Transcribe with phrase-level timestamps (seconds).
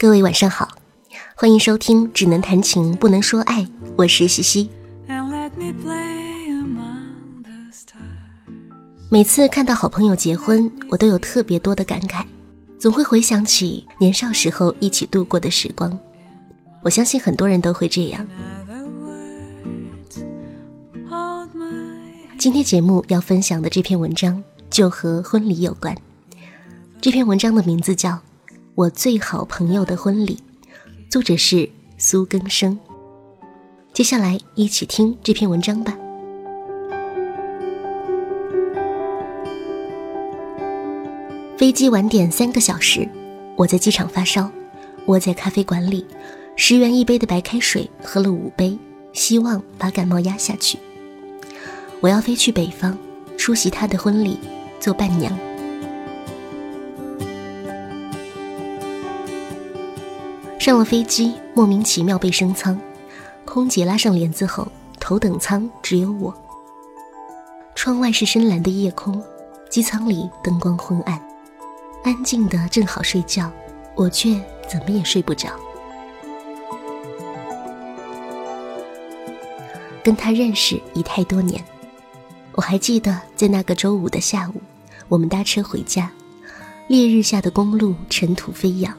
[0.00, 0.66] 各位晚上好，
[1.34, 3.60] 欢迎收听《只能谈情不能说爱》，
[3.98, 4.70] 我是西西。
[9.10, 12.24] 每次看到好朋友结婚，我都有特别多的感慨，
[12.78, 15.98] 总会回想起年少时候一起度过的时光。
[16.80, 18.26] 我相信很多人都会这样。
[22.38, 25.94] 今天节目要分享的这篇文章就和婚礼有关。
[27.02, 28.12] 这篇文章的名字叫
[28.80, 30.36] 《我最好朋友的婚礼》，
[31.12, 32.78] 作者是苏更生。
[33.92, 35.98] 接下来一起听这篇文章吧。
[41.58, 43.06] 飞机晚点三个小时，
[43.54, 44.50] 我在机场发烧，
[45.04, 46.06] 窝在咖啡馆里，
[46.56, 48.78] 十元一杯的白开水喝了五杯，
[49.12, 50.78] 希望把感冒压下去。
[52.00, 52.96] 我要飞去北方，
[53.36, 54.38] 出席他的婚礼，
[54.80, 55.49] 做伴娘。
[60.60, 62.78] 上了飞机，莫名其妙被升舱，
[63.46, 64.68] 空姐拉上帘子后，
[65.00, 66.34] 头等舱只有我。
[67.74, 69.24] 窗外是深蓝的夜空，
[69.70, 71.18] 机舱里灯光昏暗。
[72.04, 73.50] 安静的正好睡觉，
[73.94, 75.48] 我却怎么也睡不着。
[80.04, 81.64] 跟他认识已太多年，
[82.52, 84.60] 我还记得在那个周五的下午，
[85.08, 86.12] 我们搭车回家，
[86.86, 88.94] 烈日下的公路尘土飞扬，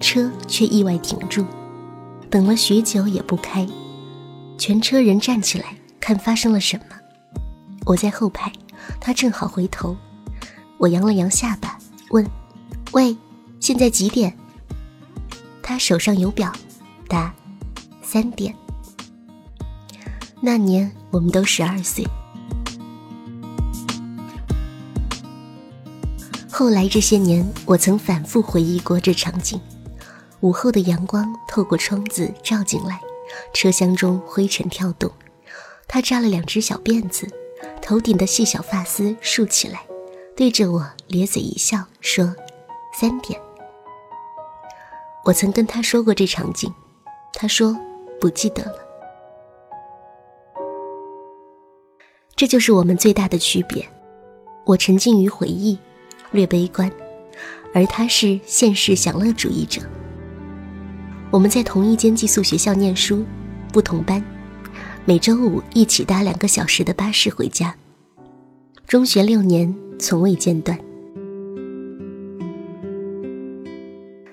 [0.00, 1.44] 车却意外停住，
[2.30, 3.66] 等了许久也不开，
[4.58, 6.84] 全车人站起来看发生了什么。
[7.86, 8.52] 我在后排，
[9.00, 9.96] 他正好回头，
[10.78, 11.78] 我扬了扬下巴。
[12.10, 12.24] 问
[12.92, 13.16] ：“喂，
[13.58, 14.36] 现在几点？”
[15.62, 16.52] 他手上有表，
[17.08, 17.34] 答
[18.02, 18.54] ：“三点。”
[20.40, 22.06] 那年我们都十二岁。
[26.50, 29.60] 后来这些年，我曾反复回忆过这场景：
[30.46, 33.00] 午后的阳光透过窗子照进来，
[33.52, 35.10] 车厢中灰尘跳动。
[35.88, 37.26] 他扎了两只小辫子，
[37.82, 39.84] 头顶的细小发丝竖起来。
[40.36, 42.32] 对着我咧嘴一笑，说
[42.94, 43.40] ：“三点。”
[45.26, 46.72] 我曾跟他说过这场景，
[47.32, 47.76] 他说
[48.20, 48.78] 不记得了。
[52.36, 53.84] 这就是我们最大的区别。
[54.64, 55.76] 我沉浸于回忆，
[56.30, 56.88] 略悲观，
[57.74, 59.82] 而他是现实享乐主义者。
[61.36, 63.22] 我们在同一间寄宿学校念书，
[63.70, 64.24] 不同班，
[65.04, 67.76] 每周五一起搭两个小时的巴士回家。
[68.86, 69.74] 中学六年。
[69.98, 70.78] 从未间断。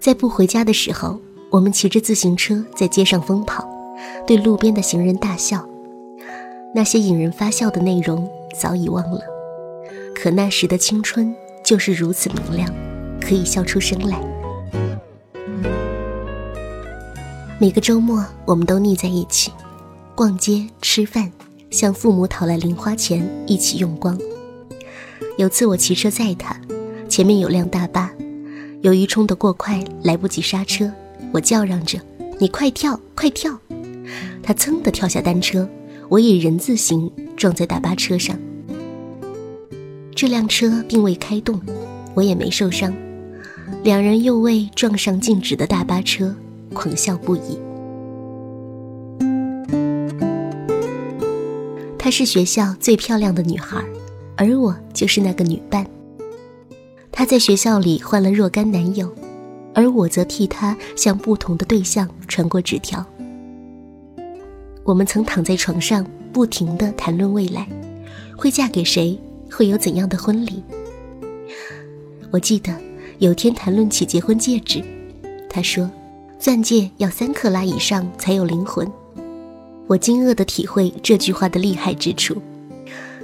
[0.00, 1.20] 在不回家的时候，
[1.50, 3.68] 我们骑着自行车在街上疯跑，
[4.26, 5.68] 对路边的行人大笑。
[6.74, 8.28] 那些引人发笑的内容
[8.60, 9.20] 早已忘了，
[10.14, 11.32] 可那时的青春
[11.64, 12.72] 就是如此明亮，
[13.20, 14.37] 可以笑出声来。
[17.60, 19.50] 每个周末，我们都腻在一起，
[20.14, 21.28] 逛街、吃饭，
[21.72, 24.16] 向父母讨来零花钱，一起用光。
[25.38, 26.56] 有次我骑车载他，
[27.08, 28.12] 前面有辆大巴，
[28.82, 30.88] 由于冲得过快，来不及刹车，
[31.32, 31.98] 我叫嚷着
[32.38, 33.58] ：“你快跳，快跳！”
[34.40, 35.68] 他噌地跳下单车，
[36.08, 38.38] 我以人字形撞在大巴车上。
[40.14, 41.60] 这辆车并未开动，
[42.14, 42.94] 我也没受伤，
[43.82, 46.32] 两人又为撞上静止的大巴车
[46.74, 47.58] 狂笑不已。
[51.98, 53.84] 她是学校最漂亮的女孩。
[54.40, 55.84] 而我就是那个女伴。
[57.10, 59.12] 她在学校里换了若干男友，
[59.74, 63.04] 而我则替她向不同的对象传过纸条。
[64.84, 67.66] 我们曾躺在床上，不停地谈论未来，
[68.36, 69.18] 会嫁给谁，
[69.50, 70.62] 会有怎样的婚礼。
[72.30, 72.72] 我记得
[73.18, 74.80] 有天谈论起结婚戒指，
[75.50, 75.90] 他说
[76.38, 78.90] ：“钻戒要三克拉以上才有灵魂。”
[79.88, 82.36] 我惊愕地体会这句话的厉害之处。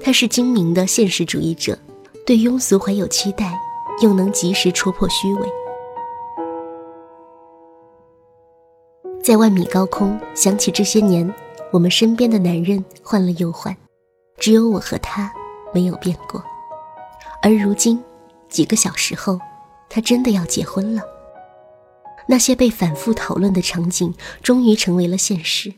[0.00, 1.78] 他是精明的现实主义者，
[2.26, 3.58] 对庸俗怀有期待，
[4.02, 5.48] 又能及时戳破虚伪。
[9.22, 11.32] 在万米高空，想起这些年，
[11.72, 13.76] 我们身边的男人换了又换，
[14.38, 15.32] 只有我和他
[15.74, 16.42] 没有变过。
[17.42, 18.02] 而如今，
[18.48, 19.38] 几个小时后，
[19.88, 21.02] 他真的要结婚了。
[22.28, 25.74] 那些被反复讨论的场景，终于成为了现实。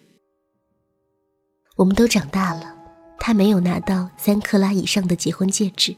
[1.76, 2.76] 我们都长大了。
[3.22, 5.94] 他没有拿到三克拉以上的结婚戒指，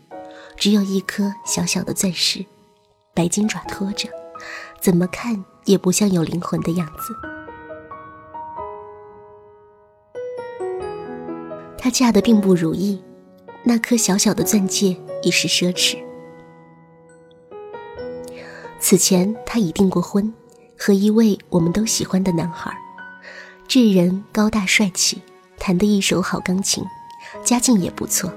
[0.56, 2.44] 只有一颗小小的钻石，
[3.14, 4.08] 白金爪托着，
[4.81, 7.14] 怎么看也不像有灵魂的样子。
[11.78, 13.00] 她嫁的并不如意，
[13.62, 15.96] 那颗小小的钻戒已是奢侈。
[18.81, 20.34] 此前她已订过婚，
[20.84, 22.76] 和一位我们都喜欢的男孩，
[23.69, 25.23] 这人高大帅气，
[25.56, 26.82] 弹得一手好钢琴，
[27.44, 28.32] 家境也不错。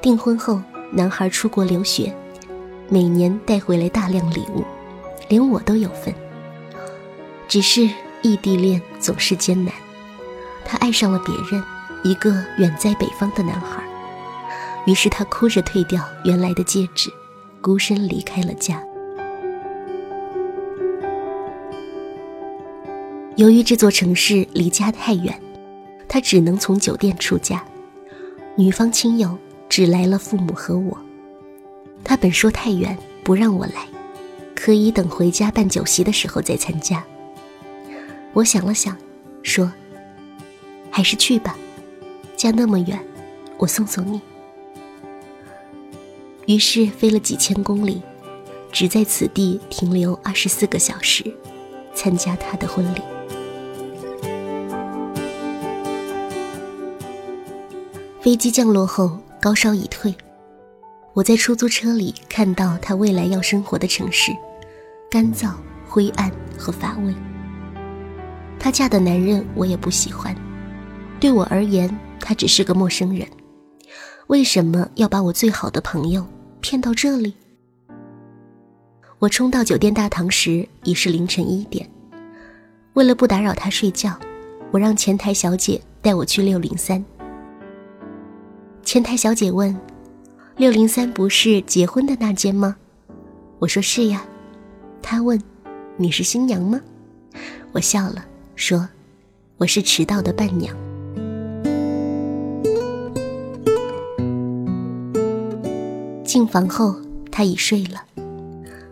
[0.00, 0.60] 订婚后，
[0.90, 2.12] 男孩出国留学，
[2.88, 4.64] 每年带回来大量礼物，
[5.28, 6.12] 连我都有份。
[7.46, 7.88] 只是
[8.22, 9.72] 异地恋总是艰难，
[10.64, 11.62] 他爱上了别人，
[12.02, 13.84] 一个远在北方的男孩。
[14.84, 17.08] 于是他哭着退掉原来的戒指，
[17.60, 18.82] 孤身离开了家。
[23.36, 25.40] 由于这座城市离家太远，
[26.06, 27.64] 他只能从酒店出嫁。
[28.56, 29.38] 女方亲友
[29.68, 30.98] 只来了父母和我。
[32.04, 33.86] 他本说太远不让我来，
[34.54, 37.02] 可以等回家办酒席的时候再参加。
[38.34, 38.96] 我想了想，
[39.42, 39.72] 说
[40.90, 41.56] ：“还是去吧，
[42.36, 43.02] 家那么远，
[43.56, 44.20] 我送送你。”
[46.46, 48.02] 于是飞了几千公里，
[48.70, 51.24] 只在此地停留二十四个小时，
[51.94, 53.00] 参加他的婚礼。
[58.22, 60.14] 飞机降落后，高烧已退，
[61.12, 64.30] 我在出租车里看到他未来要生活的城市，
[65.10, 65.50] 干燥、
[65.88, 67.12] 灰暗和乏味。
[68.60, 70.32] 她嫁的男人我也不喜欢，
[71.18, 71.90] 对我而言，
[72.20, 73.26] 他只是个陌生人。
[74.28, 76.24] 为什么要把我最好的朋友
[76.60, 77.34] 骗到这里？
[79.18, 81.90] 我冲到酒店大堂时已是凌晨一点。
[82.92, 84.16] 为了不打扰他睡觉，
[84.70, 87.04] 我让前台小姐带我去六零三。
[88.84, 89.74] 前台小姐问
[90.56, 92.76] ：“六零三不是结婚的那间吗？”
[93.58, 94.26] 我说：“是呀。”
[95.00, 95.40] 她问
[95.96, 96.80] ：“你是新娘吗？”
[97.72, 98.24] 我笑了。
[98.54, 98.88] 说
[99.56, 100.76] ：“我是迟到的伴娘。”
[106.24, 106.96] 进房后，
[107.30, 108.02] 他已睡了。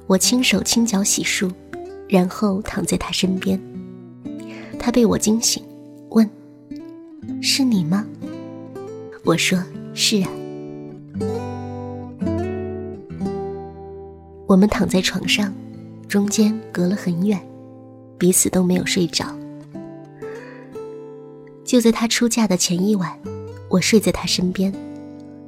[0.06, 1.50] 我轻手轻脚洗漱，
[2.08, 3.60] 然后躺在他身边。
[4.78, 5.62] 他被我惊醒，
[6.10, 6.28] 问
[7.42, 8.06] ：“是你吗？”
[9.24, 9.62] 我说
[10.02, 10.28] ：“是啊。”
[14.48, 15.52] 我们躺在床上，
[16.08, 17.38] 中间隔了很远，
[18.16, 19.26] 彼此都没有睡着。
[21.64, 23.14] 就在她出嫁的前一晚，
[23.68, 24.72] 我睡在她身边，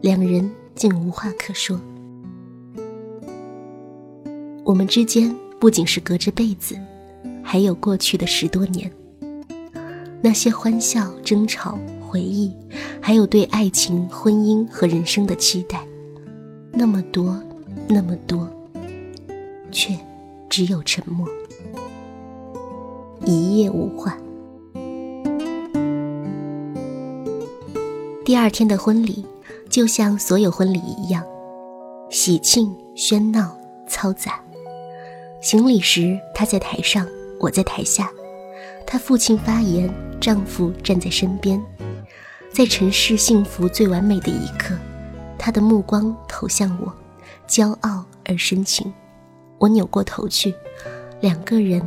[0.03, 1.81] 两人竟无话可说。
[4.65, 6.79] 我们之间不仅是隔着被子，
[7.43, 8.93] 还有过去的十多年，
[10.21, 11.77] 那些欢笑、争吵、
[12.13, 12.55] 回忆，
[13.01, 15.83] 还有对爱情、婚姻和人生的期待，
[16.71, 17.43] 那么多，
[17.89, 18.47] 那么多，
[19.71, 19.99] 却
[20.51, 21.27] 只有沉默，
[23.25, 24.15] 一夜无话。
[28.27, 29.25] 第二天的婚礼，
[29.71, 31.25] 就像所有婚礼一样，
[32.11, 33.57] 喜庆、喧闹、
[33.89, 34.39] 嘈杂。
[35.41, 37.09] 行礼时，他在台上，
[37.41, 38.11] 我在台下。
[38.87, 41.59] 他父亲发言，丈夫站在身边。
[42.53, 44.77] 在尘世幸福最完美的一刻，
[45.39, 46.93] 他的目光投向我，
[47.49, 48.93] 骄傲而深情。
[49.59, 50.55] 我扭过头去，
[51.23, 51.81] 两个人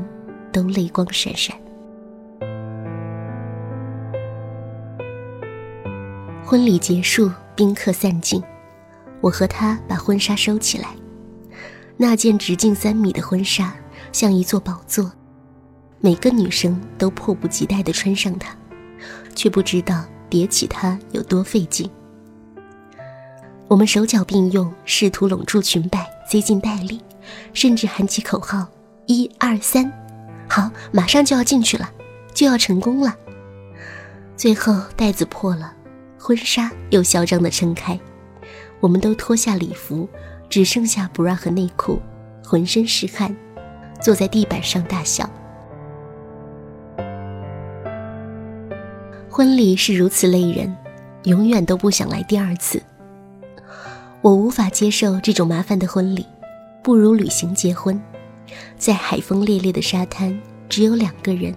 [0.52, 1.56] 都泪光闪闪。
[6.44, 8.42] 婚礼结束，宾客散尽，
[9.22, 10.90] 我和他把婚纱收起来。
[11.96, 13.76] 那件直径三米的婚纱
[14.12, 15.12] 像一座宝座，
[16.00, 18.58] 每个女生都迫不及待地穿上它，
[19.36, 21.90] 却不知道叠起它有多费劲。
[23.68, 27.02] 我们手脚并用，试图拢住裙摆，塞进袋里，
[27.54, 28.68] 甚至喊起口号
[29.08, 29.92] ：“一二三，
[30.48, 31.90] 好，马上就要进去了，
[32.34, 33.16] 就要成功了。”
[34.38, 35.74] 最后袋子破了。
[36.18, 38.00] 婚纱又嚣张地撑开，
[38.80, 40.10] 我们都脱下礼服，
[40.50, 42.02] 只剩下 bra 和内裤，
[42.44, 43.36] 浑身是汗，
[44.02, 45.30] 坐在地板上大笑。
[49.36, 50.74] 婚礼是如此累人，
[51.24, 52.82] 永远都不想来第二次。
[54.22, 56.26] 我无法接受这种麻烦的婚礼，
[56.82, 58.02] 不如旅行结婚，
[58.78, 60.40] 在海风烈烈的沙滩，
[60.70, 61.54] 只有两个人，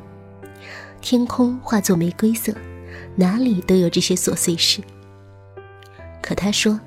[1.00, 2.52] 天空化作玫瑰色。
[3.14, 4.80] 哪里都有这些琐碎事。
[6.20, 6.80] 可他说：“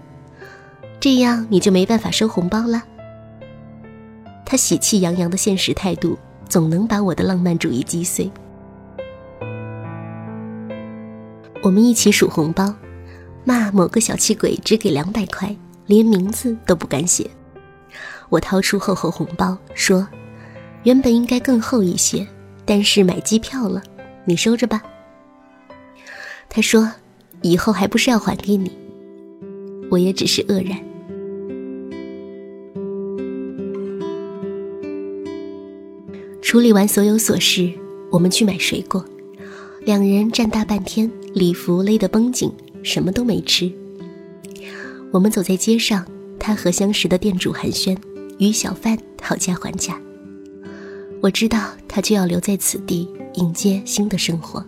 [0.99, 2.83] 这样你就没办法收红包了。”
[4.45, 6.19] 他喜气洋洋的现实态度，
[6.49, 8.29] 总能把我的浪漫主义击碎。
[11.63, 12.73] 我们一起数红包，
[13.45, 17.29] 骂某个小气鬼只给两百块，连名字都不敢写。
[18.29, 20.07] 我掏出厚厚红包，说
[20.83, 22.27] ：“原本应该更厚一些，
[22.65, 23.83] 但是买机票了，
[24.25, 24.81] 你收着吧。”
[26.49, 26.91] 他说
[27.43, 28.71] ：“以后还不是要还给你。”
[29.91, 30.79] 我也只是愕然。
[36.41, 37.71] 处理完所有琐事，
[38.09, 39.05] 我们去买水果。
[39.83, 42.51] 两人站大半天，礼服勒得绷紧，
[42.83, 43.71] 什么都没吃。
[45.11, 46.05] 我们走在街上，
[46.37, 47.97] 他和相识的店主寒暄，
[48.37, 49.99] 与小贩讨价还价。
[51.21, 54.65] 我知道他就要留在此地迎接新的生活，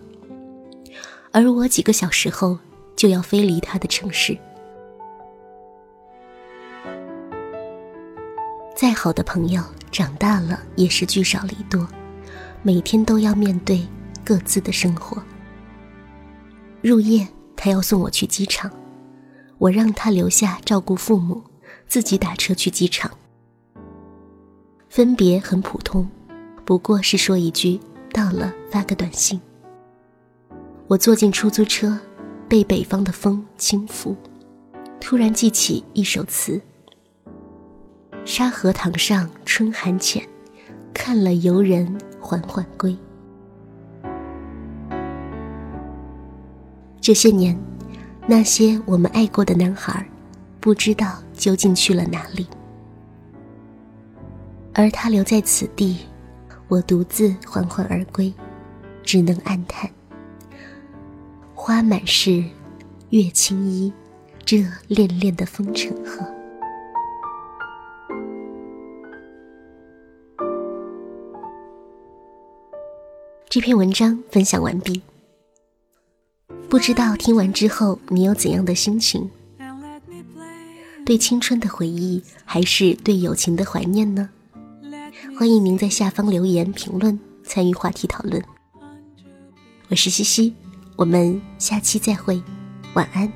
[1.32, 2.58] 而我几个小时后
[2.96, 4.36] 就要飞离他的城市。
[8.74, 11.86] 再好的朋友，长大了也是聚少离多，
[12.62, 13.86] 每天都要面对
[14.24, 15.22] 各自的生活。
[16.84, 17.26] 入夜，
[17.56, 18.70] 他要送我去机场，
[19.56, 21.42] 我让他留下照顾父母，
[21.88, 23.10] 自己打车去机场。
[24.90, 26.06] 分别很普通，
[26.62, 27.80] 不过是说一句
[28.12, 29.40] 到了，发个短信。
[30.86, 31.98] 我坐进出租车，
[32.50, 34.14] 被北方的风轻拂，
[35.00, 36.60] 突然记起一首词。
[38.26, 40.22] 沙河塘上春寒浅，
[40.92, 42.94] 看了游人缓缓归。
[47.04, 47.54] 这些年，
[48.26, 50.08] 那些我们爱过的男孩，
[50.58, 52.46] 不知道究竟去了哪里。
[54.72, 55.98] 而他留在此地，
[56.66, 58.32] 我独自缓缓而归，
[59.02, 59.90] 只能暗叹：
[61.54, 62.42] 花满室，
[63.10, 63.92] 月轻衣，
[64.46, 66.24] 这恋恋的风尘鹤。
[73.50, 75.02] 这篇文章分享完毕，
[76.74, 79.30] 不知道听完之后你有怎样的心情？
[81.06, 84.28] 对青春的回忆，还是对友情的怀念呢？
[85.38, 88.42] 欢迎您在下方留言评论，参与话题讨论。
[89.88, 90.52] 我是西西，
[90.96, 92.42] 我们下期再会，
[92.94, 93.32] 晚安。